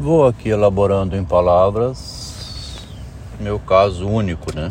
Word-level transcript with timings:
Vou 0.00 0.28
aqui 0.28 0.50
elaborando 0.50 1.16
em 1.16 1.24
palavras 1.24 2.86
meu 3.40 3.58
caso 3.58 4.06
único, 4.06 4.54
né? 4.54 4.70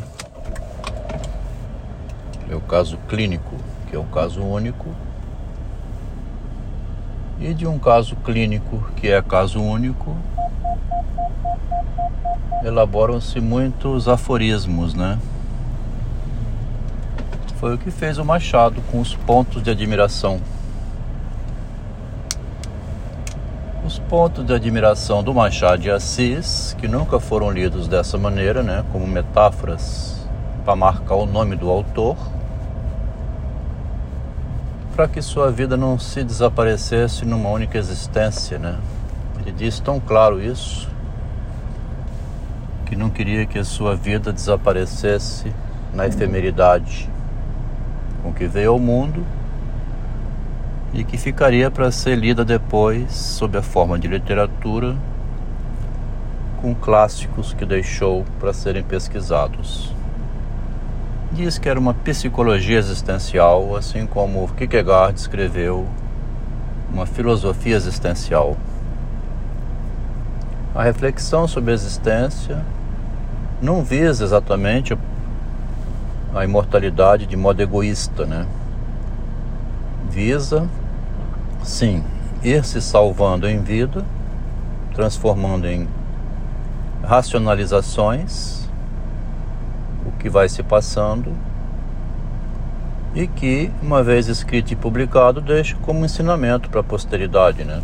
Meu 2.47 2.61
caso 2.61 2.97
clínico, 3.09 3.57
que 3.89 3.97
é 3.97 3.99
um 3.99 4.07
caso 4.07 4.41
único, 4.41 4.85
e 7.41 7.53
de 7.53 7.67
um 7.67 7.77
caso 7.77 8.15
clínico, 8.15 8.89
que 8.95 9.09
é 9.09 9.21
caso 9.21 9.61
único, 9.61 10.15
elaboram-se 12.63 13.41
muitos 13.41 14.07
aforismos, 14.07 14.93
né? 14.93 15.19
Foi 17.57 17.75
o 17.75 17.77
que 17.77 17.91
fez 17.91 18.17
o 18.17 18.23
Machado 18.23 18.81
com 18.89 19.01
os 19.01 19.13
pontos 19.13 19.61
de 19.61 19.71
admiração. 19.71 20.39
Os 23.87 23.99
pontos 23.99 24.45
de 24.45 24.53
admiração 24.53 25.23
do 25.23 25.33
Machado 25.33 25.81
de 25.81 25.89
Assis, 25.89 26.75
que 26.77 26.89
nunca 26.89 27.21
foram 27.21 27.49
lidos 27.49 27.87
dessa 27.87 28.17
maneira, 28.17 28.61
né, 28.61 28.83
como 28.91 29.07
metáforas 29.07 30.27
para 30.65 30.75
marcar 30.75 31.15
o 31.15 31.25
nome 31.25 31.55
do 31.55 31.69
autor, 31.69 32.17
para 34.93 35.07
que 35.07 35.21
sua 35.21 35.49
vida 35.49 35.77
não 35.77 35.97
se 35.97 36.21
desaparecesse 36.21 37.23
numa 37.23 37.47
única 37.47 37.77
existência, 37.77 38.59
né? 38.59 38.77
Ele 39.39 39.53
disse 39.53 39.81
tão 39.81 40.01
claro 40.01 40.43
isso 40.43 40.89
que 42.87 42.93
não 42.93 43.09
queria 43.09 43.45
que 43.45 43.57
a 43.57 43.63
sua 43.63 43.95
vida 43.95 44.33
desaparecesse 44.33 45.49
na 45.93 46.05
efemeridade 46.05 47.09
com 48.21 48.33
que 48.33 48.47
veio 48.47 48.71
ao 48.71 48.79
mundo 48.79 49.25
e 50.97 51.03
que 51.03 51.15
ficaria 51.15 51.69
para 51.69 51.91
ser 51.91 52.15
lida 52.15 52.43
depois 52.43 53.13
sob 53.13 53.55
a 53.55 53.61
forma 53.61 53.99
de 53.99 54.07
literatura 54.07 54.95
com 56.59 56.73
clássicos 56.73 57.53
que 57.53 57.63
deixou 57.63 58.25
para 58.39 58.51
serem 58.51 58.81
pesquisados. 58.81 59.93
Diz 61.31 61.59
que 61.59 61.69
era 61.69 61.79
uma 61.79 61.93
psicologia 61.93 62.79
existencial, 62.79 63.75
assim 63.75 64.07
como 64.07 64.47
Kierkegaard 64.55 65.19
escreveu 65.19 65.87
uma 66.91 67.05
filosofia 67.05 67.75
existencial. 67.75 68.57
A 70.73 70.81
reflexão 70.81 71.47
sobre 71.47 71.71
a 71.71 71.73
existência 71.75 72.65
não 73.61 73.83
visa 73.83 74.23
exatamente 74.23 74.97
a 76.33 76.43
imortalidade 76.43 77.27
de 77.27 77.37
modo 77.37 77.61
egoísta, 77.61 78.25
né? 78.25 78.47
Visa, 80.09 80.67
sim, 81.63 82.03
ir 82.43 82.63
se 82.63 82.81
salvando 82.81 83.47
em 83.47 83.59
vida, 83.61 84.05
transformando 84.93 85.67
em 85.67 85.87
racionalizações 87.03 88.67
o 90.05 90.11
que 90.19 90.29
vai 90.29 90.49
se 90.49 90.63
passando 90.63 91.33
e 93.13 93.27
que, 93.27 93.71
uma 93.81 94.03
vez 94.03 94.27
escrito 94.27 94.71
e 94.71 94.75
publicado, 94.75 95.41
deixa 95.41 95.75
como 95.81 96.05
ensinamento 96.05 96.69
para 96.69 96.81
a 96.81 96.83
posteridade, 96.83 97.63
né? 97.63 97.81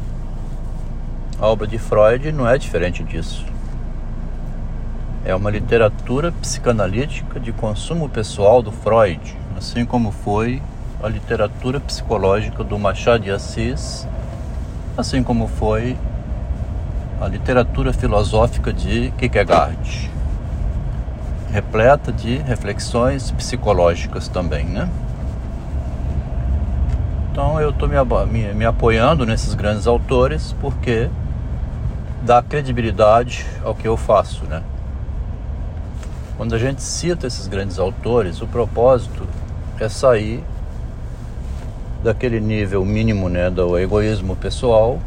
A 1.39 1.47
obra 1.47 1.65
de 1.65 1.77
Freud 1.77 2.31
não 2.31 2.47
é 2.47 2.58
diferente 2.58 3.03
disso. 3.03 3.45
É 5.25 5.33
uma 5.33 5.49
literatura 5.49 6.31
psicanalítica 6.33 7.39
de 7.39 7.52
consumo 7.52 8.09
pessoal 8.09 8.61
do 8.61 8.71
Freud, 8.71 9.35
assim 9.58 9.85
como 9.85 10.11
foi 10.11 10.61
a 11.03 11.09
literatura 11.09 11.81
psicológica 11.81 12.63
do 12.63 12.79
Machado 12.79 13.25
de 13.25 13.29
Assis, 13.29 14.07
assim 14.97 15.21
como 15.21 15.49
foi 15.49 15.97
a 17.19 17.27
literatura 17.27 17.91
filosófica 17.91 18.71
de 18.71 19.11
Kierkegaard, 19.17 20.09
repleta 21.51 22.09
de 22.09 22.37
reflexões 22.37 23.31
psicológicas 23.31 24.30
também, 24.30 24.63
né? 24.63 24.89
Então 27.30 27.59
eu 27.59 27.71
estou 27.71 27.89
me, 27.89 27.97
me, 28.31 28.53
me 28.53 28.65
apoiando 28.65 29.25
nesses 29.25 29.53
grandes 29.55 29.87
autores 29.87 30.55
porque 30.61 31.09
dá 32.21 32.42
credibilidade 32.42 33.45
ao 33.61 33.75
que 33.75 33.86
eu 33.86 33.97
faço, 33.97 34.45
né? 34.45 34.63
Quando 36.37 36.55
a 36.55 36.58
gente 36.58 36.81
cita 36.81 37.27
esses 37.27 37.45
grandes 37.45 37.77
autores, 37.77 38.42
o 38.42 38.47
propósito 38.47 39.27
é 39.81 39.89
sair 39.89 40.42
daquele 42.03 42.41
nível 42.41 42.83
mínimo 42.83 43.30
né, 43.30 43.49
do 43.49 43.80
egoísmo 43.80 44.36
pessoal, 44.36 44.99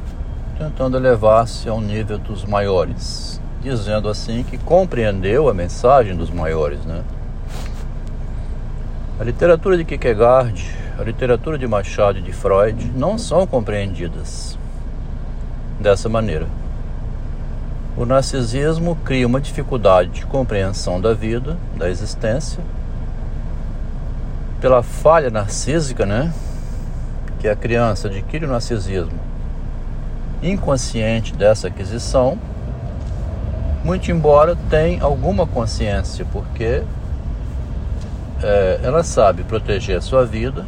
tentando 0.59 0.97
elevar-se 0.97 1.69
ao 1.69 1.79
nível 1.79 2.17
dos 2.17 2.45
maiores, 2.45 3.39
dizendo 3.63 4.09
assim 4.09 4.43
que 4.43 4.57
compreendeu 4.57 5.49
a 5.51 5.55
mensagem 5.55 6.17
dos 6.17 6.31
maiores. 6.31 6.83
Né? 6.87 7.03
A 9.21 9.25
literatura 9.25 9.77
de 9.77 9.85
Kierkegaard, 9.85 10.75
a 10.99 11.03
literatura 11.03 11.59
de 11.59 11.67
Machado 11.67 12.19
e 12.19 12.23
de 12.23 12.33
Freud 12.33 12.91
não 12.97 13.19
são 13.19 13.47
compreendidas 13.47 14.59
dessa 15.79 16.09
maneira. 16.09 16.47
O 17.95 18.07
narcisismo 18.07 18.97
cria 19.05 19.27
uma 19.27 19.41
dificuldade 19.41 20.11
de 20.11 20.27
compreensão 20.27 20.99
da 20.99 21.13
vida, 21.13 21.59
da 21.77 21.91
existência, 21.91 22.63
pela 24.61 24.83
falha 24.83 25.31
narcísica, 25.31 26.07
né? 26.07 26.33
Que 27.47 27.51
a 27.51 27.55
criança 27.55 28.09
adquire 28.09 28.45
o 28.45 28.49
narcisismo 28.49 29.21
inconsciente 30.43 31.33
dessa 31.33 31.69
aquisição, 31.69 32.37
muito 33.85 34.11
embora 34.11 34.57
tenha 34.69 35.05
alguma 35.05 35.47
consciência, 35.47 36.27
porque 36.33 36.83
é, 38.43 38.81
ela 38.83 39.05
sabe 39.05 39.45
proteger 39.45 39.97
a 39.97 40.01
sua 40.01 40.27
vida 40.27 40.67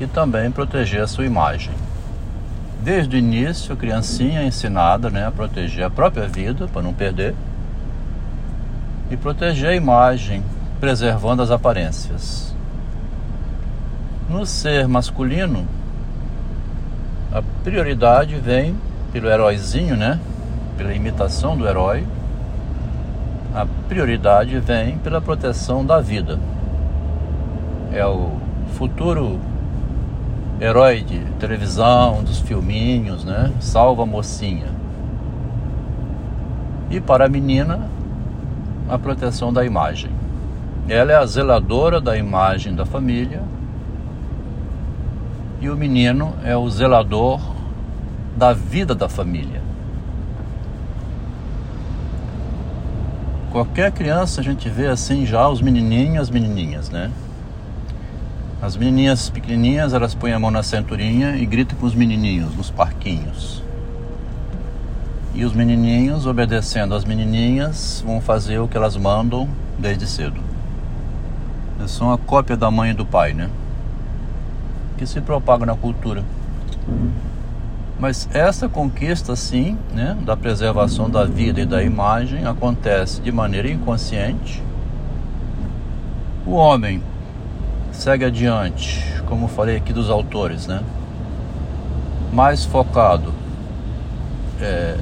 e 0.00 0.06
também 0.06 0.50
proteger 0.50 1.02
a 1.02 1.06
sua 1.06 1.26
imagem. 1.26 1.74
Desde 2.82 3.14
o 3.14 3.18
início, 3.18 3.74
a 3.74 3.76
criancinha 3.76 4.40
é 4.40 4.46
ensinada 4.46 5.10
né, 5.10 5.26
a 5.26 5.30
proteger 5.30 5.84
a 5.84 5.90
própria 5.90 6.26
vida, 6.26 6.66
para 6.68 6.80
não 6.80 6.94
perder, 6.94 7.34
e 9.10 9.16
proteger 9.18 9.68
a 9.68 9.74
imagem, 9.74 10.42
preservando 10.80 11.42
as 11.42 11.50
aparências. 11.50 12.47
No 14.28 14.44
ser 14.44 14.86
masculino, 14.86 15.64
a 17.32 17.42
prioridade 17.64 18.34
vem 18.34 18.76
pelo 19.10 19.26
heróizinho, 19.26 19.96
né? 19.96 20.20
Pela 20.76 20.92
imitação 20.92 21.56
do 21.56 21.66
herói. 21.66 22.06
A 23.54 23.66
prioridade 23.88 24.58
vem 24.60 24.98
pela 24.98 25.18
proteção 25.18 25.82
da 25.82 25.98
vida. 25.98 26.38
É 27.90 28.04
o 28.04 28.32
futuro 28.74 29.40
herói 30.60 31.00
de 31.00 31.20
televisão, 31.40 32.22
dos 32.22 32.38
filminhos, 32.38 33.24
né? 33.24 33.50
Salva 33.60 34.02
a 34.02 34.06
mocinha. 34.06 34.68
E 36.90 37.00
para 37.00 37.24
a 37.24 37.28
menina, 37.30 37.80
a 38.90 38.98
proteção 38.98 39.54
da 39.54 39.64
imagem. 39.64 40.10
Ela 40.86 41.12
é 41.12 41.16
a 41.16 41.24
zeladora 41.24 41.98
da 41.98 42.14
imagem 42.14 42.74
da 42.74 42.84
família 42.84 43.40
e 45.60 45.68
o 45.68 45.76
menino 45.76 46.34
é 46.44 46.56
o 46.56 46.68
zelador 46.70 47.40
da 48.36 48.52
vida 48.52 48.94
da 48.94 49.08
família. 49.08 49.60
Qualquer 53.50 53.90
criança 53.90 54.40
a 54.40 54.44
gente 54.44 54.68
vê 54.68 54.86
assim 54.86 55.26
já 55.26 55.48
os 55.48 55.60
menininhos 55.60 56.22
as 56.22 56.30
menininhas, 56.30 56.90
né? 56.90 57.10
As 58.60 58.76
menininhas 58.76 59.30
pequenininhas, 59.30 59.94
elas 59.94 60.14
põem 60.14 60.32
a 60.32 60.38
mão 60.38 60.50
na 60.50 60.64
cinturinha 60.64 61.36
e 61.36 61.46
gritam 61.46 61.78
com 61.78 61.86
os 61.86 61.94
menininhos 61.94 62.54
nos 62.56 62.70
parquinhos. 62.70 63.62
E 65.32 65.44
os 65.44 65.52
menininhos, 65.52 66.26
obedecendo 66.26 66.94
às 66.94 67.04
menininhas, 67.04 68.02
vão 68.04 68.20
fazer 68.20 68.58
o 68.58 68.66
que 68.66 68.76
elas 68.76 68.96
mandam 68.96 69.48
desde 69.78 70.08
cedo. 70.08 70.40
Eles 71.78 71.92
são 71.92 72.12
a 72.12 72.18
cópia 72.18 72.56
da 72.56 72.68
mãe 72.68 72.90
e 72.90 72.94
do 72.94 73.06
pai, 73.06 73.32
né? 73.32 73.48
Que 74.98 75.06
se 75.06 75.20
propaga 75.20 75.64
na 75.64 75.76
cultura. 75.76 76.24
Mas 78.00 78.28
essa 78.32 78.68
conquista, 78.68 79.34
sim, 79.34 79.78
né, 79.94 80.16
da 80.22 80.36
preservação 80.36 81.08
da 81.08 81.24
vida 81.24 81.60
e 81.60 81.66
da 81.66 81.82
imagem 81.82 82.44
acontece 82.44 83.20
de 83.20 83.32
maneira 83.32 83.70
inconsciente. 83.70 84.62
O 86.44 86.52
homem 86.52 87.02
segue 87.92 88.24
adiante, 88.24 89.04
como 89.26 89.48
falei 89.48 89.76
aqui 89.76 89.92
dos 89.92 90.10
autores, 90.10 90.66
né? 90.66 90.80
Mais 92.32 92.64
focado 92.64 93.32
é, 94.60 94.96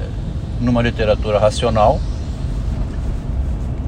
numa 0.59 0.81
literatura 0.81 1.39
racional. 1.39 1.99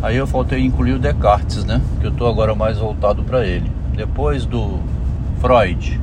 Aí 0.01 0.17
eu 0.17 0.25
faltei 0.25 0.63
incluir 0.63 0.93
o 0.93 0.99
Descartes, 0.99 1.65
né? 1.65 1.81
Que 1.99 2.07
eu 2.07 2.11
estou 2.11 2.27
agora 2.27 2.55
mais 2.55 2.77
voltado 2.77 3.23
para 3.23 3.45
ele. 3.45 3.71
Depois 3.95 4.45
do 4.45 4.79
Freud 5.39 6.01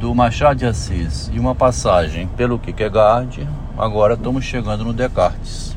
do 0.00 0.14
Machado 0.14 0.56
de 0.56 0.66
Assis 0.66 1.30
e 1.30 1.38
uma 1.38 1.54
passagem 1.54 2.26
pelo 2.28 2.58
Kierkegaard, 2.58 3.46
agora 3.76 4.14
estamos 4.14 4.46
chegando 4.46 4.82
no 4.82 4.94
Descartes. 4.94 5.76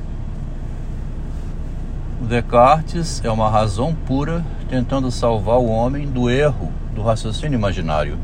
O 2.22 2.26
Descartes 2.26 3.22
é 3.24 3.30
uma 3.30 3.50
razão 3.50 3.94
pura 3.94 4.46
tentando 4.70 5.12
salvar 5.12 5.58
o 5.58 5.68
homem 5.68 6.08
do 6.08 6.30
erro 6.30 6.72
do 6.96 7.02
raciocínio 7.02 7.58
imaginário. 7.58 8.18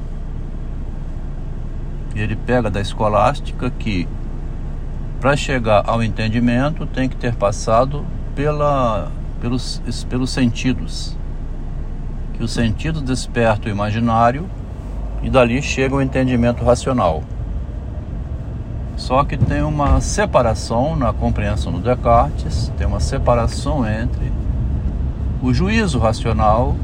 Ele 2.15 2.35
pega 2.37 2.69
da 2.69 2.79
escolástica 2.79 3.69
que 3.69 4.07
para 5.19 5.35
chegar 5.35 5.83
ao 5.85 6.01
entendimento 6.01 6.85
tem 6.85 7.09
que 7.09 7.17
ter 7.17 7.35
passado 7.35 8.05
pela, 8.33 9.11
pelos, 9.41 9.81
pelos 10.07 10.29
sentidos. 10.29 11.14
Que 12.37 12.43
os 12.43 12.51
sentidos 12.51 13.01
despertam 13.01 13.71
o 13.71 13.75
imaginário 13.75 14.45
e 15.23 15.29
dali 15.29 15.61
chega 15.61 15.95
o 15.95 16.01
entendimento 16.01 16.63
racional. 16.63 17.23
Só 18.97 19.23
que 19.23 19.37
tem 19.37 19.61
uma 19.61 20.01
separação 20.01 20.95
na 20.95 21.13
compreensão 21.13 21.71
do 21.71 21.79
Descartes, 21.79 22.71
tem 22.77 22.85
uma 22.85 22.99
separação 22.99 23.87
entre 23.87 24.31
o 25.41 25.53
juízo 25.53 25.97
racional 25.99 26.75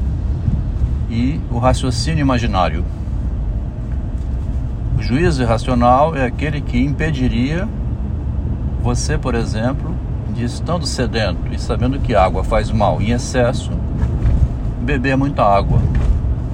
e 1.10 1.40
o 1.50 1.58
raciocínio 1.58 2.22
imaginário. 2.22 2.84
O 4.98 5.02
juízo 5.02 5.44
racional 5.44 6.16
é 6.16 6.24
aquele 6.24 6.60
que 6.60 6.78
impediria 6.78 7.68
você, 8.82 9.18
por 9.18 9.34
exemplo, 9.34 9.94
de 10.34 10.44
estando 10.44 10.86
sedento 10.86 11.52
e 11.52 11.58
sabendo 11.58 11.98
que 11.98 12.14
água 12.14 12.42
faz 12.42 12.70
mal 12.70 13.02
em 13.02 13.10
excesso, 13.10 13.70
beber 14.82 15.16
muita 15.16 15.42
água. 15.42 15.80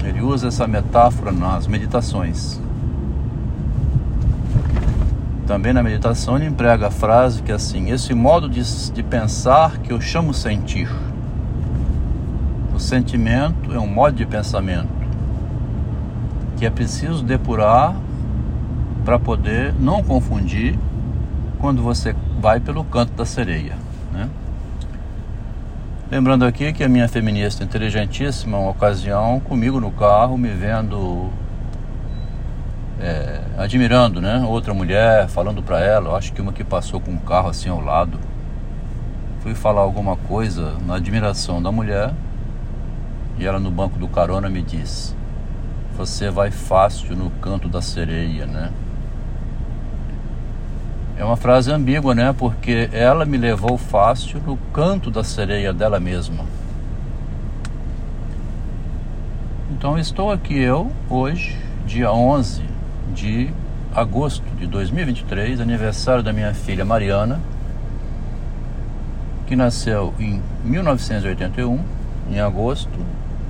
Ele 0.04 0.20
usa 0.20 0.48
essa 0.48 0.66
metáfora 0.68 1.32
nas 1.32 1.66
meditações. 1.66 2.60
Também 5.46 5.72
na 5.72 5.82
meditação 5.82 6.36
ele 6.36 6.46
emprega 6.46 6.88
a 6.88 6.90
frase 6.90 7.42
que 7.42 7.50
é 7.50 7.54
assim: 7.54 7.90
esse 7.90 8.14
modo 8.14 8.48
de, 8.48 8.62
de 8.92 9.02
pensar 9.02 9.78
que 9.78 9.92
eu 9.92 10.00
chamo 10.00 10.32
sentir. 10.34 10.88
O 12.74 12.78
sentimento 12.78 13.72
é 13.72 13.78
um 13.78 13.86
modo 13.86 14.14
de 14.14 14.24
pensamento 14.24 14.98
que 16.56 16.66
é 16.66 16.70
preciso 16.70 17.22
depurar 17.22 17.94
para 19.04 19.18
poder 19.18 19.72
não 19.78 20.02
confundir 20.02 20.78
quando 21.58 21.82
você 21.82 22.14
vai 22.40 22.60
pelo 22.60 22.84
canto 22.84 23.12
da 23.14 23.24
sereia. 23.24 23.76
Né? 24.12 24.28
Lembrando 26.10 26.46
aqui 26.46 26.72
que 26.72 26.82
a 26.82 26.88
minha 26.88 27.06
feminista 27.06 27.62
inteligentíssima, 27.62 28.56
uma 28.56 28.70
ocasião, 28.70 29.40
comigo 29.40 29.78
no 29.78 29.90
carro, 29.90 30.38
me 30.38 30.48
vendo, 30.48 31.28
é, 32.98 33.42
admirando, 33.58 34.18
né? 34.18 34.42
Outra 34.48 34.72
mulher, 34.72 35.28
falando 35.28 35.62
para 35.62 35.80
ela, 35.80 36.16
acho 36.16 36.32
que 36.32 36.40
uma 36.40 36.50
que 36.50 36.64
passou 36.64 36.98
com 36.98 37.10
um 37.10 37.18
carro 37.18 37.50
assim 37.50 37.68
ao 37.68 37.82
lado. 37.82 38.18
Fui 39.40 39.54
falar 39.54 39.82
alguma 39.82 40.16
coisa 40.16 40.76
na 40.86 40.94
admiração 40.94 41.62
da 41.62 41.70
mulher 41.70 42.14
e 43.38 43.44
ela 43.44 43.60
no 43.60 43.70
banco 43.70 43.98
do 43.98 44.08
carona 44.08 44.48
me 44.48 44.62
disse: 44.62 45.14
Você 45.98 46.30
vai 46.30 46.50
fácil 46.50 47.14
no 47.14 47.28
canto 47.32 47.68
da 47.68 47.82
sereia, 47.82 48.46
né? 48.46 48.70
É 51.18 51.24
uma 51.24 51.36
frase 51.36 51.72
ambígua, 51.72 52.14
né? 52.14 52.32
Porque 52.32 52.88
ela 52.92 53.24
me 53.24 53.36
levou 53.36 53.76
fácil 53.76 54.40
no 54.46 54.56
canto 54.72 55.10
da 55.10 55.24
sereia 55.24 55.72
dela 55.72 55.98
mesma. 55.98 56.44
Então 59.72 59.98
estou 59.98 60.30
aqui 60.30 60.56
eu 60.56 60.92
hoje, 61.10 61.58
dia 61.84 62.12
11 62.12 62.62
de 63.12 63.50
agosto 63.92 64.44
de 64.56 64.68
2023, 64.68 65.60
aniversário 65.60 66.22
da 66.22 66.32
minha 66.32 66.54
filha 66.54 66.84
Mariana, 66.84 67.40
que 69.48 69.56
nasceu 69.56 70.14
em 70.20 70.40
1981, 70.62 71.80
em 72.30 72.38
agosto, 72.38 72.96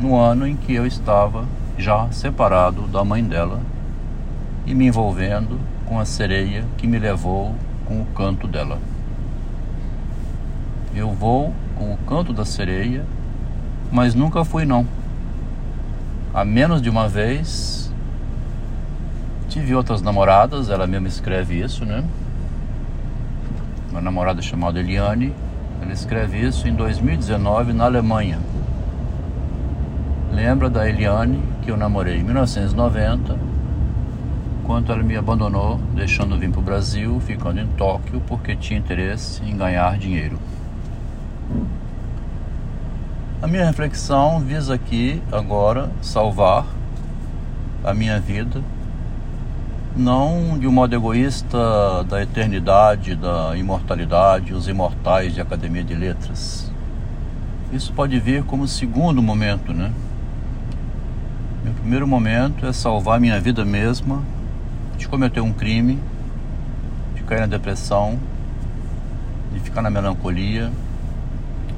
no 0.00 0.16
ano 0.18 0.46
em 0.46 0.56
que 0.56 0.74
eu 0.74 0.86
estava 0.86 1.44
já 1.76 2.10
separado 2.12 2.86
da 2.86 3.04
mãe 3.04 3.22
dela 3.22 3.60
e 4.64 4.74
me 4.74 4.86
envolvendo 4.86 5.60
com 5.88 5.98
a 5.98 6.04
sereia 6.04 6.64
que 6.76 6.86
me 6.86 6.98
levou 6.98 7.54
com 7.86 8.02
o 8.02 8.06
canto 8.06 8.46
dela. 8.46 8.78
Eu 10.94 11.10
vou 11.10 11.54
com 11.76 11.94
o 11.94 11.96
canto 11.96 12.32
da 12.32 12.44
sereia, 12.44 13.04
mas 13.90 14.14
nunca 14.14 14.44
fui 14.44 14.66
não. 14.66 14.86
A 16.34 16.44
menos 16.44 16.82
de 16.82 16.90
uma 16.90 17.08
vez 17.08 17.90
tive 19.48 19.74
outras 19.74 20.02
namoradas, 20.02 20.68
ela 20.68 20.86
mesma 20.86 21.08
escreve 21.08 21.58
isso, 21.58 21.86
né? 21.86 22.04
Uma 23.90 24.02
namorada 24.02 24.42
chamada 24.42 24.78
Eliane, 24.78 25.32
ela 25.80 25.92
escreve 25.92 26.38
isso 26.38 26.68
em 26.68 26.74
2019 26.74 27.72
na 27.72 27.84
Alemanha. 27.86 28.38
Lembra 30.30 30.68
da 30.68 30.86
Eliane 30.86 31.42
que 31.62 31.70
eu 31.70 31.76
namorei 31.78 32.18
em 32.18 32.22
1990 32.22 33.47
enquanto 34.68 34.92
ela 34.92 35.02
me 35.02 35.16
abandonou, 35.16 35.80
deixando 35.94 36.36
vir 36.36 36.50
para 36.50 36.60
o 36.60 36.62
Brasil, 36.62 37.18
ficando 37.20 37.58
em 37.58 37.66
Tóquio 37.68 38.20
porque 38.26 38.54
tinha 38.54 38.78
interesse 38.78 39.42
em 39.42 39.56
ganhar 39.56 39.96
dinheiro. 39.96 40.38
A 43.40 43.46
minha 43.46 43.64
reflexão 43.64 44.40
visa 44.40 44.74
aqui 44.74 45.22
agora 45.32 45.90
salvar 46.02 46.66
a 47.82 47.94
minha 47.94 48.20
vida, 48.20 48.60
não 49.96 50.58
de 50.58 50.66
um 50.66 50.72
modo 50.72 50.94
egoísta 50.94 52.04
da 52.04 52.22
eternidade, 52.22 53.14
da 53.14 53.56
imortalidade, 53.56 54.52
os 54.52 54.68
imortais 54.68 55.32
de 55.32 55.40
Academia 55.40 55.82
de 55.82 55.94
Letras. 55.94 56.70
Isso 57.72 57.90
pode 57.94 58.20
vir 58.20 58.42
como 58.42 58.68
segundo 58.68 59.22
momento, 59.22 59.72
né? 59.72 59.90
Meu 61.64 61.72
primeiro 61.72 62.06
momento 62.06 62.66
é 62.66 62.72
salvar 62.74 63.18
minha 63.18 63.40
vida 63.40 63.64
mesma 63.64 64.22
de 64.98 65.08
cometer 65.08 65.40
um 65.40 65.52
crime, 65.52 65.98
de 67.14 67.22
cair 67.22 67.40
na 67.40 67.46
depressão, 67.46 68.18
de 69.52 69.60
ficar 69.60 69.80
na 69.80 69.88
melancolia, 69.88 70.70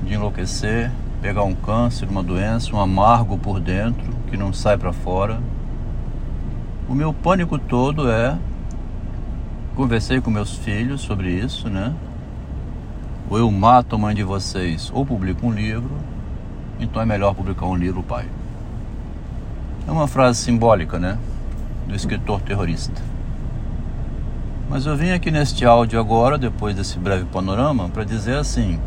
de 0.03 0.15
enlouquecer, 0.15 0.91
pegar 1.21 1.45
um 1.45 1.55
câncer, 1.55 2.09
uma 2.09 2.23
doença, 2.23 2.75
um 2.75 2.81
amargo 2.81 3.37
por 3.39 3.61
dentro 3.61 4.11
que 4.29 4.37
não 4.37 4.53
sai 4.53 4.77
para 4.77 4.93
fora. 4.93 5.39
O 6.89 6.95
meu 6.95 7.13
pânico 7.13 7.59
todo 7.59 8.11
é 8.11 8.37
conversei 9.77 10.21
com 10.21 10.31
meus 10.31 10.57
filhos 10.57 11.03
sobre 11.03 11.31
isso, 11.31 11.69
né? 11.69 11.95
Ou 13.29 13.39
eu 13.39 13.51
mato 13.51 13.95
a 13.95 13.99
mãe 13.99 14.15
de 14.15 14.25
vocês 14.25 14.91
ou 14.93 15.07
publico 15.07 15.47
um 15.47 15.53
livro, 15.53 15.91
então 16.81 17.01
é 17.01 17.07
melhor 17.07 17.35
publicar 17.35 17.67
um 17.67 17.77
livro, 17.77 18.03
pai. 18.03 18.27
É 19.87 19.91
uma 19.91 20.09
frase 20.09 20.41
simbólica, 20.41 20.99
né? 20.99 21.19
Do 21.87 21.95
escritor 21.95 22.41
terrorista. 22.41 23.10
Mas 24.71 24.87
eu 24.87 24.97
vim 24.97 25.11
aqui 25.11 25.33
neste 25.33 25.67
áudio 25.67 25.99
agora, 25.99 26.39
depois 26.39 26.77
desse 26.77 26.97
breve 26.97 27.25
panorama, 27.25 27.89
para 27.89 28.05
dizer 28.05 28.37
assim: 28.37 28.79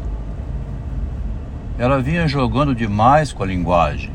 ela 1.78 2.02
vinha 2.02 2.26
jogando 2.26 2.74
demais 2.74 3.34
com 3.34 3.44
a 3.44 3.46
linguagem. 3.46 4.10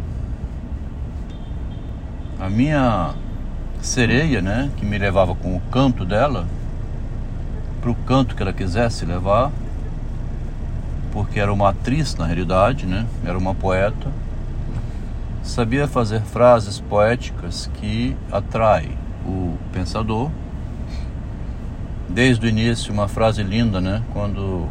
A 2.40 2.48
minha 2.48 3.12
sereia, 3.82 4.40
né, 4.40 4.70
que 4.78 4.86
me 4.86 4.96
levava 4.96 5.34
com 5.34 5.54
o 5.54 5.60
canto 5.70 6.06
dela, 6.06 6.46
para 7.82 7.90
o 7.90 7.94
canto 7.94 8.34
que 8.34 8.40
ela 8.40 8.54
quisesse 8.54 9.04
levar, 9.04 9.52
porque 11.12 11.38
era 11.38 11.52
uma 11.52 11.68
atriz 11.68 12.16
na 12.16 12.24
realidade, 12.24 12.86
né, 12.86 13.04
era 13.22 13.36
uma 13.36 13.54
poeta, 13.54 14.10
sabia 15.42 15.86
fazer 15.86 16.22
frases 16.22 16.80
poéticas 16.80 17.70
que 17.74 18.16
atraem 18.32 18.96
o 19.26 19.58
pensador 19.70 20.30
desde 22.18 22.46
o 22.46 22.48
início 22.48 22.92
uma 22.92 23.06
frase 23.06 23.44
linda, 23.44 23.80
né? 23.80 24.02
Quando 24.12 24.66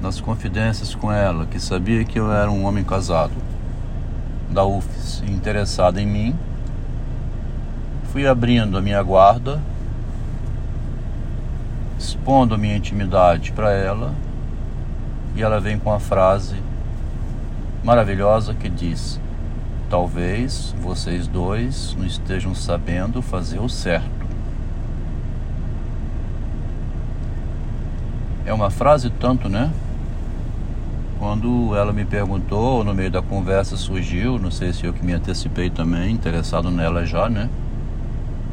nas 0.00 0.20
confidências 0.20 0.94
com 0.94 1.10
ela, 1.10 1.46
que 1.46 1.58
sabia 1.58 2.04
que 2.04 2.16
eu 2.16 2.32
era 2.32 2.48
um 2.48 2.64
homem 2.64 2.84
casado 2.84 3.32
da 4.48 4.64
UFES, 4.64 5.20
interessado 5.26 5.98
em 5.98 6.06
mim, 6.06 6.38
fui 8.12 8.24
abrindo 8.24 8.78
a 8.78 8.80
minha 8.80 9.02
guarda, 9.02 9.60
expondo 11.98 12.54
a 12.54 12.56
minha 12.56 12.76
intimidade 12.76 13.50
para 13.50 13.72
ela, 13.72 14.14
e 15.34 15.42
ela 15.42 15.58
vem 15.58 15.76
com 15.76 15.92
a 15.92 15.98
frase 15.98 16.54
maravilhosa 17.82 18.54
que 18.54 18.68
diz: 18.68 19.20
Talvez 19.90 20.72
vocês 20.80 21.26
dois 21.26 21.96
não 21.98 22.06
estejam 22.06 22.54
sabendo 22.54 23.20
fazer 23.20 23.58
o 23.58 23.68
certo. 23.68 24.17
É 28.48 28.52
uma 28.54 28.70
frase 28.70 29.10
tanto, 29.10 29.46
né? 29.46 29.70
Quando 31.18 31.76
ela 31.76 31.92
me 31.92 32.06
perguntou, 32.06 32.82
no 32.82 32.94
meio 32.94 33.10
da 33.10 33.20
conversa 33.20 33.76
surgiu, 33.76 34.38
não 34.38 34.50
sei 34.50 34.72
se 34.72 34.86
eu 34.86 34.92
que 34.94 35.04
me 35.04 35.12
antecipei 35.12 35.68
também, 35.68 36.14
interessado 36.14 36.70
nela 36.70 37.04
já, 37.04 37.28
né? 37.28 37.50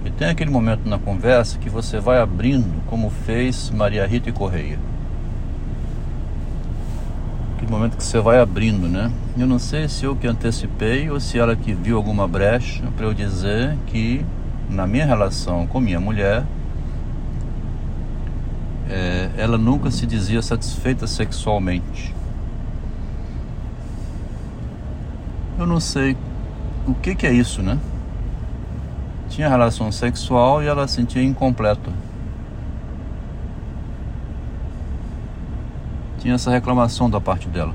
E 0.03 0.09
tem 0.09 0.27
aquele 0.27 0.51
momento 0.51 0.81
na 0.85 0.99
conversa 0.99 1.57
que 1.57 1.69
você 1.69 1.97
vai 1.97 2.19
abrindo, 2.19 2.83
como 2.87 3.09
fez 3.09 3.69
Maria 3.69 4.05
Rita 4.05 4.27
e 4.27 4.33
Correia. 4.33 4.77
Aquele 7.55 7.71
momento 7.71 7.95
que 7.95 8.03
você 8.03 8.19
vai 8.19 8.41
abrindo, 8.41 8.89
né? 8.89 9.09
Eu 9.37 9.47
não 9.47 9.57
sei 9.57 9.87
se 9.87 10.03
eu 10.03 10.13
que 10.13 10.27
antecipei 10.27 11.09
ou 11.09 11.21
se 11.21 11.39
ela 11.39 11.55
que 11.55 11.71
viu 11.71 11.95
alguma 11.95 12.27
brecha 12.27 12.83
para 12.97 13.05
eu 13.05 13.13
dizer 13.13 13.77
que 13.87 14.25
na 14.69 14.85
minha 14.85 15.05
relação 15.05 15.65
com 15.65 15.79
minha 15.79 16.01
mulher, 16.01 16.43
é, 18.89 19.29
ela 19.37 19.57
nunca 19.57 19.89
se 19.89 20.05
dizia 20.05 20.41
satisfeita 20.41 21.07
sexualmente. 21.07 22.13
Eu 25.57 25.65
não 25.65 25.79
sei 25.79 26.17
o 26.85 26.93
que, 26.93 27.15
que 27.15 27.25
é 27.25 27.31
isso, 27.31 27.61
né? 27.61 27.79
Tinha 29.29 29.49
relação 29.49 29.91
sexual 29.91 30.61
e 30.61 30.67
ela 30.67 30.87
sentia 30.87 31.23
incompleta. 31.23 31.91
Tinha 36.19 36.35
essa 36.35 36.51
reclamação 36.51 37.09
da 37.09 37.19
parte 37.21 37.47
dela. 37.47 37.73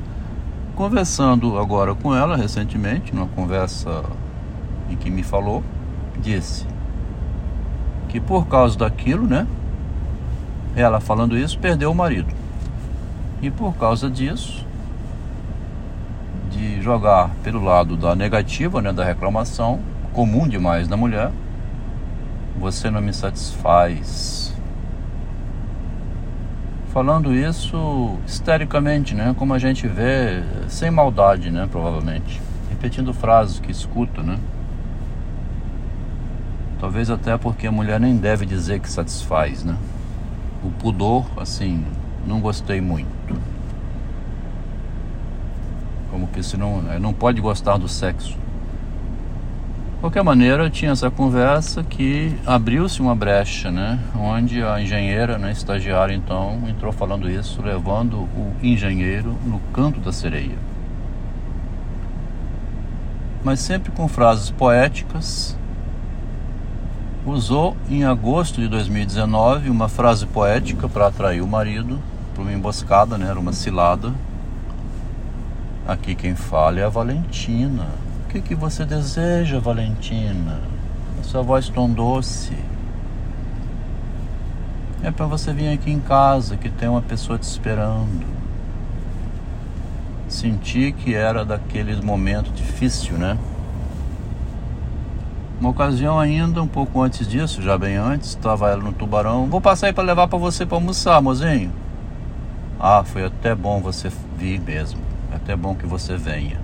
Conversando 0.74 1.58
agora 1.58 1.94
com 1.94 2.14
ela 2.14 2.36
recentemente, 2.36 3.14
numa 3.14 3.26
conversa 3.28 4.04
em 4.88 4.96
que 4.96 5.10
me 5.10 5.22
falou, 5.22 5.62
disse 6.20 6.66
que 8.08 8.20
por 8.20 8.46
causa 8.46 8.76
daquilo, 8.76 9.26
né? 9.26 9.46
Ela 10.76 11.00
falando 11.00 11.36
isso, 11.36 11.58
perdeu 11.58 11.90
o 11.90 11.94
marido. 11.94 12.32
E 13.42 13.50
por 13.50 13.74
causa 13.76 14.10
disso, 14.10 14.66
de 16.50 16.80
jogar 16.82 17.30
pelo 17.42 17.62
lado 17.62 17.96
da 17.96 18.14
negativa, 18.14 18.82
né, 18.82 18.92
da 18.92 19.04
reclamação, 19.04 19.80
comum 20.12 20.46
demais 20.46 20.88
na 20.88 20.96
mulher, 20.96 21.30
você 22.58 22.90
não 22.90 23.00
me 23.00 23.12
satisfaz. 23.12 24.54
Falando 26.92 27.32
isso 27.32 28.18
histericamente, 28.26 29.14
né, 29.14 29.34
como 29.38 29.54
a 29.54 29.58
gente 29.58 29.86
vê, 29.86 30.42
sem 30.68 30.90
maldade, 30.90 31.50
né, 31.50 31.68
provavelmente, 31.70 32.40
repetindo 32.68 33.14
frases 33.14 33.60
que 33.60 33.70
escuta, 33.70 34.22
né? 34.22 34.38
Talvez 36.80 37.10
até 37.10 37.36
porque 37.38 37.66
a 37.66 37.72
mulher 37.72 38.00
nem 38.00 38.16
deve 38.16 38.44
dizer 38.44 38.80
que 38.80 38.90
satisfaz, 38.90 39.62
né? 39.62 39.76
O 40.62 40.70
pudor, 40.70 41.26
assim, 41.36 41.84
não 42.26 42.40
gostei 42.40 42.80
muito. 42.80 43.08
Como 46.10 46.26
que 46.26 46.42
se 46.42 46.56
não, 46.56 46.82
né, 46.82 46.98
não 46.98 47.12
pode 47.12 47.40
gostar 47.40 47.76
do 47.76 47.88
sexo. 47.88 48.30
De 48.30 50.00
qualquer 50.00 50.22
maneira, 50.22 50.68
tinha 50.70 50.92
essa 50.92 51.10
conversa 51.10 51.82
que 51.82 52.34
abriu-se 52.46 53.00
uma 53.00 53.14
brecha, 53.14 53.70
né? 53.70 53.98
Onde 54.18 54.62
a 54.62 54.80
engenheira, 54.80 55.38
né, 55.38 55.52
estagiária, 55.52 56.14
então, 56.14 56.62
entrou 56.68 56.90
falando 56.90 57.30
isso, 57.30 57.62
levando 57.62 58.14
o 58.20 58.54
engenheiro 58.62 59.36
no 59.44 59.60
canto 59.72 60.00
da 60.00 60.12
sereia. 60.12 60.56
Mas 63.44 63.60
sempre 63.60 63.90
com 63.92 64.08
frases 64.08 64.50
poéticas 64.50 65.56
usou 67.30 67.76
em 67.88 68.04
agosto 68.04 68.60
de 68.60 68.68
2019 68.68 69.70
uma 69.70 69.88
frase 69.88 70.26
poética 70.26 70.88
para 70.88 71.06
atrair 71.06 71.40
o 71.40 71.46
marido 71.46 71.98
para 72.34 72.42
uma 72.42 72.52
emboscada, 72.52 73.16
né? 73.16 73.28
Era 73.28 73.38
uma 73.38 73.52
cilada. 73.52 74.12
Aqui 75.86 76.14
quem 76.14 76.34
fala 76.34 76.80
é 76.80 76.84
a 76.84 76.88
Valentina. 76.88 77.86
O 78.24 78.28
que, 78.28 78.40
que 78.40 78.54
você 78.54 78.84
deseja, 78.84 79.58
Valentina? 79.58 80.60
A 81.18 81.22
sua 81.22 81.42
voz 81.42 81.68
tão 81.68 81.90
doce. 81.90 82.54
É 85.02 85.10
para 85.10 85.26
você 85.26 85.52
vir 85.52 85.72
aqui 85.72 85.90
em 85.90 86.00
casa, 86.00 86.56
que 86.56 86.68
tem 86.68 86.88
uma 86.88 87.02
pessoa 87.02 87.38
te 87.38 87.44
esperando. 87.44 88.26
Senti 90.28 90.92
que 90.92 91.14
era 91.14 91.44
daqueles 91.44 92.00
momentos 92.00 92.54
difícil, 92.54 93.14
né? 93.14 93.38
Uma 95.60 95.68
ocasião 95.68 96.18
ainda, 96.18 96.62
um 96.62 96.66
pouco 96.66 97.02
antes 97.02 97.28
disso, 97.28 97.60
já 97.60 97.76
bem 97.76 97.96
antes, 97.96 98.30
estava 98.30 98.70
ela 98.70 98.82
no 98.82 98.94
tubarão. 98.94 99.46
Vou 99.46 99.60
passar 99.60 99.88
aí 99.88 99.92
para 99.92 100.02
levar 100.02 100.26
para 100.26 100.38
você 100.38 100.64
para 100.64 100.78
almoçar, 100.78 101.20
mozinho. 101.20 101.70
Ah, 102.78 103.04
foi 103.04 103.26
até 103.26 103.54
bom 103.54 103.78
você 103.82 104.10
vir 104.38 104.58
mesmo. 104.58 104.98
É 105.30 105.36
até 105.36 105.54
bom 105.54 105.74
que 105.74 105.84
você 105.84 106.16
venha. 106.16 106.58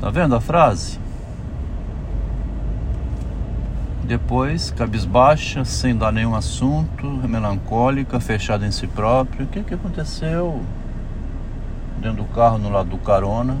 Tá 0.00 0.08
vendo 0.08 0.34
a 0.34 0.40
frase? 0.40 0.98
Depois, 4.02 4.70
cabisbaixa, 4.70 5.66
sem 5.66 5.94
dar 5.94 6.10
nenhum 6.10 6.34
assunto, 6.34 7.06
melancólica, 7.06 8.18
fechada 8.18 8.66
em 8.66 8.70
si 8.70 8.86
própria. 8.86 9.44
O 9.44 9.48
que, 9.48 9.62
que 9.62 9.74
aconteceu? 9.74 10.62
Dentro 11.98 12.22
do 12.22 12.28
carro, 12.30 12.56
no 12.56 12.70
lado 12.70 12.88
do 12.88 12.96
carona, 12.96 13.58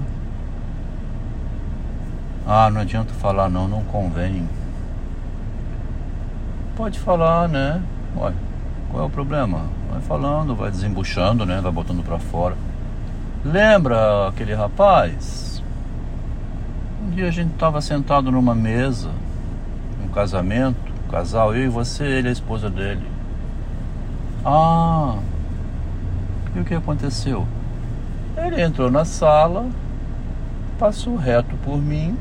ah, 2.52 2.68
não 2.68 2.80
adianta 2.80 3.14
falar 3.14 3.48
não, 3.48 3.68
não 3.68 3.84
convém. 3.84 4.44
Pode 6.74 6.98
falar, 6.98 7.48
né? 7.48 7.80
Ué, 8.16 8.32
qual 8.90 9.04
é 9.04 9.06
o 9.06 9.08
problema? 9.08 9.66
Vai 9.88 10.00
falando, 10.00 10.56
vai 10.56 10.68
desembuchando, 10.68 11.46
né? 11.46 11.60
Vai 11.60 11.70
botando 11.70 12.04
pra 12.04 12.18
fora. 12.18 12.56
Lembra 13.44 14.26
aquele 14.26 14.52
rapaz? 14.52 15.62
Um 17.00 17.10
dia 17.10 17.28
a 17.28 17.30
gente 17.30 17.52
tava 17.54 17.80
sentado 17.80 18.32
numa 18.32 18.52
mesa, 18.52 19.10
um 20.04 20.08
casamento, 20.08 20.76
um 21.06 21.08
casal, 21.08 21.54
eu 21.54 21.66
e 21.66 21.68
você, 21.68 22.02
ele 22.02 22.26
e 22.26 22.30
a 22.30 22.32
esposa 22.32 22.68
dele. 22.68 23.06
Ah, 24.44 25.18
e 26.56 26.58
o 26.58 26.64
que 26.64 26.74
aconteceu? 26.74 27.46
Ele 28.36 28.60
entrou 28.60 28.90
na 28.90 29.04
sala, 29.04 29.68
passou 30.80 31.14
reto 31.14 31.54
por 31.62 31.80
mim 31.80 32.18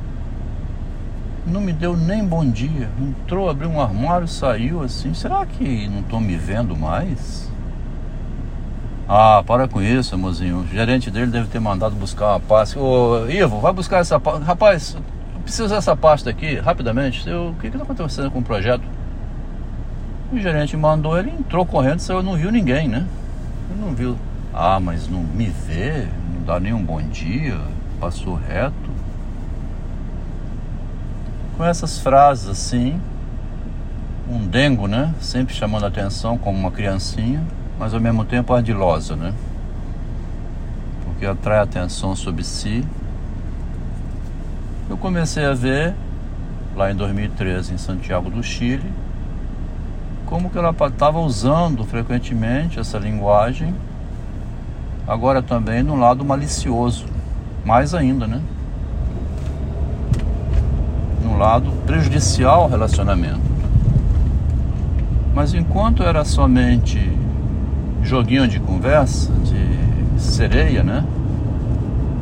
não 1.49 1.61
me 1.61 1.73
deu 1.73 1.97
nem 1.97 2.25
bom 2.25 2.45
dia. 2.45 2.89
Entrou, 2.99 3.49
abriu 3.49 3.69
um 3.69 3.81
armário, 3.81 4.27
saiu 4.27 4.83
assim. 4.83 5.13
Será 5.13 5.45
que 5.45 5.87
não 5.89 5.99
estão 5.99 6.19
me 6.19 6.35
vendo 6.35 6.75
mais? 6.75 7.49
Ah, 9.07 9.43
para 9.45 9.67
com 9.67 9.81
isso, 9.81 10.17
mozinho. 10.17 10.59
O 10.59 10.67
gerente 10.67 11.09
dele 11.09 11.31
deve 11.31 11.47
ter 11.47 11.59
mandado 11.59 11.95
buscar 11.95 12.33
uma 12.33 12.39
pasta. 12.39 12.79
Ô, 12.79 13.27
Ivo, 13.27 13.59
vai 13.59 13.73
buscar 13.73 13.99
essa 13.99 14.19
pasta. 14.19 14.43
Rapaz, 14.43 14.95
eu 14.95 15.41
preciso 15.41 15.69
dessa 15.69 15.95
pasta 15.95 16.29
aqui, 16.29 16.55
rapidamente. 16.55 17.27
Eu, 17.27 17.49
o 17.49 17.55
que 17.55 17.67
está 17.67 17.81
acontecendo 17.81 18.29
com 18.29 18.39
o 18.39 18.43
projeto? 18.43 18.83
O 20.31 20.37
gerente 20.37 20.77
mandou, 20.77 21.17
ele 21.17 21.31
entrou 21.31 21.65
correndo, 21.65 21.99
saiu, 21.99 22.21
não 22.21 22.35
viu 22.35 22.51
ninguém, 22.51 22.87
né? 22.87 23.07
Ele 23.71 23.81
não 23.81 23.95
viu. 23.95 24.15
Ah, 24.53 24.79
mas 24.79 25.07
não 25.07 25.23
me 25.23 25.47
vê, 25.47 26.07
não 26.35 26.43
dá 26.45 26.59
nem 26.59 26.71
um 26.71 26.83
bom 26.83 27.01
dia, 27.01 27.57
passou 27.99 28.35
reto 28.35 28.98
com 31.59 31.65
essas 31.65 31.99
frases 31.99 32.47
assim, 32.47 33.01
um 34.31 34.47
dengo, 34.47 34.87
né? 34.87 35.13
Sempre 35.19 35.53
chamando 35.53 35.83
a 35.83 35.87
atenção 35.89 36.37
como 36.37 36.57
uma 36.57 36.71
criancinha, 36.71 37.43
mas 37.77 37.93
ao 37.93 37.99
mesmo 37.99 38.23
tempo 38.23 38.53
ardilosa, 38.53 39.17
né? 39.17 39.33
Porque 41.03 41.25
atrai 41.25 41.59
atenção 41.59 42.15
sobre 42.15 42.45
si. 42.45 42.85
Eu 44.89 44.95
comecei 44.95 45.43
a 45.43 45.53
ver 45.53 45.93
lá 46.77 46.93
em 46.93 46.95
2013 46.95 47.73
em 47.73 47.77
Santiago 47.77 48.29
do 48.29 48.41
Chile 48.41 48.89
como 50.27 50.49
que 50.49 50.57
ela 50.57 50.73
estava 50.87 51.19
usando 51.19 51.83
frequentemente 51.83 52.79
essa 52.79 52.97
linguagem 52.97 53.75
agora 55.05 55.41
também 55.41 55.83
no 55.83 55.97
lado 55.97 56.23
malicioso, 56.23 57.05
mais 57.65 57.93
ainda, 57.93 58.25
né? 58.25 58.41
Lado 61.39 61.71
prejudicial 61.85 62.63
ao 62.63 62.69
relacionamento. 62.69 63.39
Mas 65.33 65.53
enquanto 65.53 66.03
era 66.03 66.25
somente 66.25 66.99
joguinho 68.03 68.45
de 68.45 68.59
conversa, 68.59 69.31
de 69.43 70.21
sereia, 70.21 70.83
né? 70.83 71.05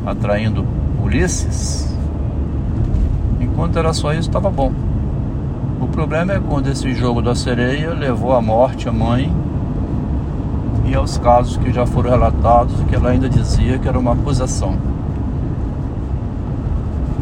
Atraindo 0.06 0.64
Ulisses, 1.02 1.92
enquanto 3.40 3.76
era 3.78 3.92
só 3.92 4.12
isso, 4.12 4.28
estava 4.28 4.50
bom. 4.50 4.72
O 5.80 5.88
problema 5.88 6.34
é 6.34 6.40
quando 6.40 6.68
esse 6.68 6.94
jogo 6.94 7.20
da 7.20 7.34
sereia 7.34 7.90
levou 7.94 8.32
à 8.32 8.40
morte 8.40 8.88
a 8.88 8.92
mãe 8.92 9.32
e 10.86 10.94
aos 10.94 11.18
casos 11.18 11.56
que 11.56 11.72
já 11.72 11.84
foram 11.84 12.10
relatados 12.10 12.80
que 12.88 12.94
ela 12.94 13.10
ainda 13.10 13.28
dizia 13.28 13.78
que 13.78 13.88
era 13.88 13.98
uma 13.98 14.12
acusação 14.12 14.87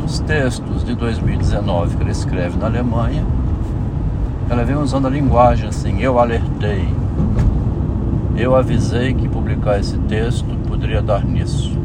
nos 0.07 0.21
textos 0.21 0.85
de 0.85 0.95
2019 0.95 1.97
que 1.97 2.03
ele 2.05 2.13
escreve 2.13 2.57
na 2.57 2.67
Alemanha, 2.67 3.27
ela 4.49 4.65
vem 4.65 4.77
usando 4.77 5.09
a 5.09 5.11
linguagem 5.11 5.69
assim: 5.69 6.01
eu 6.01 6.21
alertei, 6.21 6.89
eu 8.37 8.55
avisei 8.55 9.13
que 9.15 9.29
publicar 9.29 9.81
esse 9.81 9.99
texto 9.99 10.47
poderia 10.69 11.03
dar 11.03 11.25
nisso. 11.25 11.77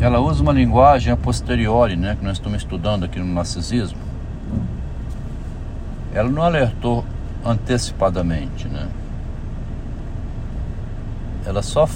ela 0.00 0.18
usa 0.18 0.42
uma 0.42 0.52
linguagem 0.52 1.12
a 1.12 1.16
posteriori, 1.16 1.94
né, 1.94 2.16
que 2.18 2.24
nós 2.24 2.38
estamos 2.38 2.58
estudando 2.58 3.04
aqui 3.04 3.18
no 3.18 3.26
narcisismo. 3.26 3.98
Ela 6.14 6.30
não 6.30 6.42
alertou 6.42 7.04
antecipadamente, 7.44 8.66
né? 8.66 8.88
Ela 11.44 11.62
só 11.62 11.86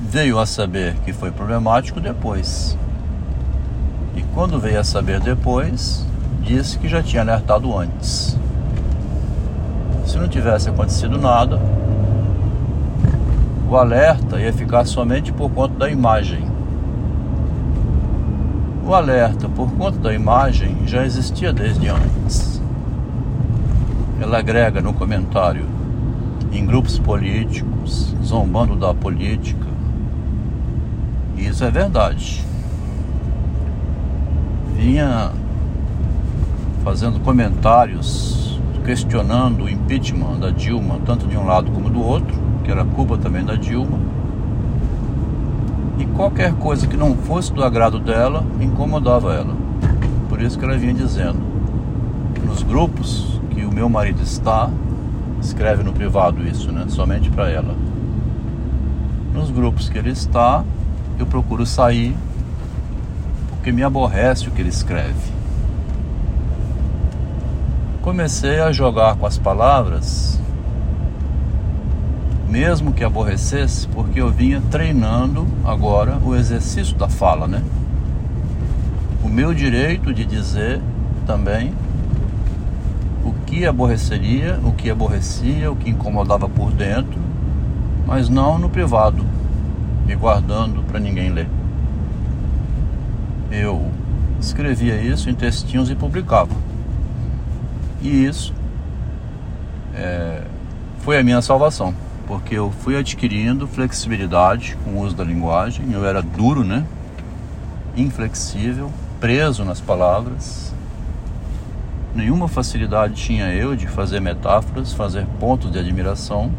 veio 0.00 0.38
a 0.38 0.44
saber 0.44 0.94
que 1.04 1.14
foi 1.14 1.30
problemático 1.30 1.98
depois. 1.98 2.76
Quando 4.34 4.58
veio 4.58 4.80
a 4.80 4.84
saber 4.84 5.20
depois, 5.20 6.06
disse 6.40 6.78
que 6.78 6.88
já 6.88 7.02
tinha 7.02 7.20
alertado 7.20 7.76
antes. 7.78 8.34
Se 10.06 10.16
não 10.16 10.26
tivesse 10.26 10.70
acontecido 10.70 11.18
nada, 11.18 11.60
o 13.68 13.76
alerta 13.76 14.40
ia 14.40 14.50
ficar 14.50 14.86
somente 14.86 15.30
por 15.30 15.50
conta 15.50 15.74
da 15.74 15.90
imagem. 15.90 16.50
O 18.86 18.94
alerta 18.94 19.50
por 19.50 19.70
conta 19.72 19.98
da 19.98 20.14
imagem 20.14 20.78
já 20.86 21.04
existia 21.04 21.52
desde 21.52 21.88
antes. 21.88 22.60
Ela 24.18 24.38
agrega 24.38 24.80
no 24.80 24.94
comentário 24.94 25.66
em 26.50 26.64
grupos 26.64 26.98
políticos, 26.98 28.14
zombando 28.24 28.76
da 28.76 28.94
política. 28.94 29.66
Isso 31.36 31.64
é 31.64 31.70
verdade. 31.70 32.51
Vinha 34.82 35.30
fazendo 36.82 37.20
comentários 37.20 38.60
questionando 38.84 39.62
o 39.62 39.68
impeachment 39.68 40.40
da 40.40 40.50
Dilma, 40.50 40.98
tanto 41.06 41.28
de 41.28 41.36
um 41.36 41.46
lado 41.46 41.70
como 41.70 41.88
do 41.88 42.02
outro, 42.02 42.36
que 42.64 42.70
era 42.72 42.84
culpa 42.84 43.16
também 43.16 43.44
da 43.44 43.54
Dilma. 43.54 43.96
E 46.00 46.06
qualquer 46.06 46.52
coisa 46.54 46.88
que 46.88 46.96
não 46.96 47.14
fosse 47.14 47.52
do 47.52 47.62
agrado 47.62 48.00
dela 48.00 48.44
incomodava 48.60 49.32
ela. 49.32 49.54
Por 50.28 50.42
isso 50.42 50.58
que 50.58 50.64
ela 50.64 50.76
vinha 50.76 50.92
dizendo: 50.92 51.38
nos 52.44 52.64
grupos 52.64 53.40
que 53.50 53.64
o 53.64 53.72
meu 53.72 53.88
marido 53.88 54.20
está, 54.20 54.68
escreve 55.40 55.84
no 55.84 55.92
privado 55.92 56.44
isso, 56.44 56.72
né? 56.72 56.86
Somente 56.88 57.30
para 57.30 57.48
ela. 57.48 57.76
Nos 59.32 59.48
grupos 59.48 59.88
que 59.88 59.96
ele 59.96 60.10
está, 60.10 60.64
eu 61.20 61.26
procuro 61.26 61.64
sair 61.64 62.16
porque 63.62 63.70
me 63.70 63.84
aborrece 63.84 64.48
o 64.48 64.50
que 64.50 64.60
ele 64.60 64.70
escreve 64.70 65.32
comecei 68.02 68.58
a 68.58 68.72
jogar 68.72 69.14
com 69.14 69.24
as 69.24 69.38
palavras, 69.38 70.40
mesmo 72.48 72.92
que 72.92 73.04
aborrecesse, 73.04 73.86
porque 73.86 74.20
eu 74.20 74.28
vinha 74.28 74.60
treinando 74.72 75.46
agora 75.64 76.18
o 76.24 76.34
exercício 76.34 76.96
da 76.96 77.08
fala, 77.08 77.46
né? 77.46 77.62
O 79.22 79.28
meu 79.28 79.54
direito 79.54 80.12
de 80.12 80.24
dizer 80.24 80.80
também 81.24 81.72
o 83.24 83.32
que 83.46 83.64
aborreceria, 83.64 84.58
o 84.64 84.72
que 84.72 84.90
aborrecia, 84.90 85.70
o 85.70 85.76
que 85.76 85.88
incomodava 85.88 86.48
por 86.48 86.72
dentro, 86.72 87.20
mas 88.04 88.28
não 88.28 88.58
no 88.58 88.68
privado 88.68 89.24
e 90.08 90.14
guardando 90.16 90.82
para 90.82 90.98
ninguém 90.98 91.30
ler. 91.30 91.61
Eu 93.52 93.92
escrevia 94.40 94.96
isso 94.96 95.28
em 95.28 95.34
textinhos 95.34 95.90
e 95.90 95.94
publicava. 95.94 96.54
E 98.00 98.24
isso 98.24 98.54
é, 99.94 100.42
foi 101.00 101.18
a 101.18 101.22
minha 101.22 101.42
salvação, 101.42 101.94
porque 102.26 102.54
eu 102.54 102.70
fui 102.70 102.96
adquirindo 102.96 103.66
flexibilidade 103.66 104.76
com 104.82 104.92
o 104.92 105.02
uso 105.02 105.14
da 105.14 105.22
linguagem. 105.22 105.92
Eu 105.92 106.06
era 106.06 106.22
duro, 106.22 106.64
né? 106.64 106.86
Inflexível, 107.94 108.90
preso 109.20 109.66
nas 109.66 109.80
palavras. 109.80 110.74
Nenhuma 112.14 112.48
facilidade 112.48 113.14
tinha 113.14 113.52
eu 113.52 113.76
de 113.76 113.86
fazer 113.86 114.20
metáforas, 114.20 114.94
fazer 114.94 115.26
pontos 115.38 115.70
de 115.70 115.78
admiração. 115.78 116.50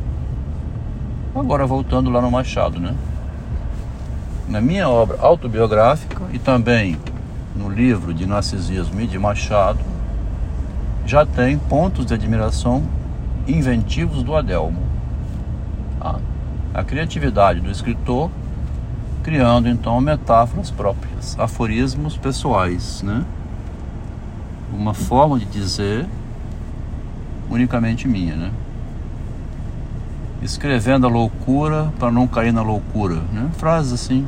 Agora 1.35 1.65
voltando 1.65 2.11
lá 2.11 2.21
no 2.21 2.29
Machado, 2.29 2.79
né? 2.79 2.93
Na 4.53 4.61
minha 4.61 4.87
obra 4.87 5.17
autobiográfica 5.19 6.25
e 6.31 6.37
também 6.37 6.95
no 7.55 7.67
livro 7.67 8.13
de 8.13 8.27
narcisismo 8.27 9.01
e 9.01 9.07
de 9.07 9.17
Machado, 9.17 9.79
já 11.07 11.25
tem 11.25 11.57
pontos 11.57 12.05
de 12.05 12.13
admiração 12.13 12.83
inventivos 13.47 14.21
do 14.21 14.35
Adelmo. 14.35 14.79
Tá? 15.99 16.19
A 16.71 16.83
criatividade 16.83 17.61
do 17.61 17.71
escritor 17.71 18.29
criando 19.23 19.67
então 19.67 19.99
metáforas 19.99 20.69
próprias, 20.69 21.35
aforismos 21.39 22.15
pessoais, 22.15 23.01
né? 23.01 23.25
Uma 24.71 24.93
forma 24.93 25.39
de 25.39 25.45
dizer 25.45 26.05
unicamente 27.49 28.07
minha, 28.07 28.35
né? 28.35 28.51
Escrevendo 30.43 31.07
a 31.07 31.09
loucura 31.09 31.91
para 31.97 32.11
não 32.11 32.27
cair 32.27 32.53
na 32.53 32.61
loucura, 32.61 33.15
né? 33.33 33.49
Frases 33.57 33.93
assim. 33.93 34.27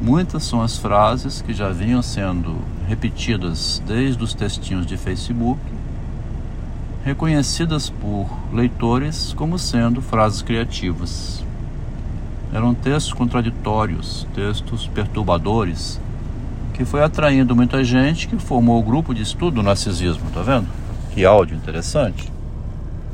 Muitas 0.00 0.44
são 0.44 0.62
as 0.62 0.78
frases 0.78 1.42
que 1.42 1.52
já 1.52 1.70
vinham 1.70 2.00
sendo 2.02 2.56
repetidas 2.86 3.82
desde 3.84 4.22
os 4.22 4.32
textinhos 4.32 4.86
de 4.86 4.96
Facebook, 4.96 5.60
reconhecidas 7.04 7.90
por 7.90 8.28
leitores 8.52 9.32
como 9.32 9.58
sendo 9.58 10.00
frases 10.00 10.40
criativas. 10.40 11.44
Eram 12.52 12.74
textos 12.74 13.12
contraditórios, 13.12 14.26
textos 14.34 14.86
perturbadores, 14.86 16.00
que 16.74 16.84
foi 16.84 17.02
atraindo 17.02 17.56
muita 17.56 17.82
gente 17.82 18.28
que 18.28 18.36
formou 18.36 18.78
o 18.78 18.84
grupo 18.84 19.12
de 19.12 19.22
estudo 19.22 19.56
do 19.56 19.62
narcisismo, 19.64 20.30
tá 20.32 20.42
vendo? 20.42 20.68
Que 21.12 21.24
áudio 21.24 21.56
interessante. 21.56 22.32